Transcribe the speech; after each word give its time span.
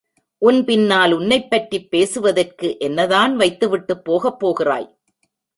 உன் 0.41 0.63
பின்னால் 0.63 1.11
உன்னைப்பற்றிப் 1.11 1.91
பேசுவதற்கு 1.91 2.79
என்னதான் 2.79 3.35
வைத்துவிட்டுப் 3.35 4.03
போகப் 4.03 4.39
போகிறாய்? 4.39 4.89